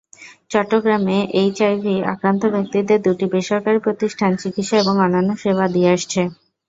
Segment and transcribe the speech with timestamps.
[0.51, 6.21] চট্টগ্রামে এইচআইভি আক্রান্ত ব্যক্তিদের দুটি বেসরকারি প্রতিষ্ঠান চিকিৎসা এবং অন্যান্য সেবা দিয়ে আসছে।